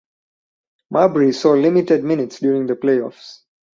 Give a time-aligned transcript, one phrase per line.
[0.89, 3.41] Mabrey saw limited minutes during the playoffs.